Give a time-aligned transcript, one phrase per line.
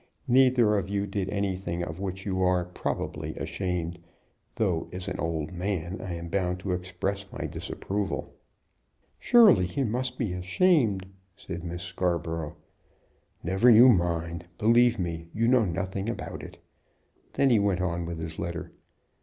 [0.27, 3.99] Neither of you did anything of which you are, probably, ashamed;
[4.55, 8.33] though as an old man I am bound to express my disapproval."
[9.19, 12.55] ("Surely he must be ashamed," said Miss Scarborough.
[13.43, 14.47] "Never you mind.
[14.57, 16.57] Believe me, you know nothing about it."
[17.33, 18.71] Then he went on with his letter.)